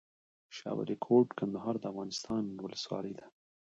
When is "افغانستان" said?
1.91-2.43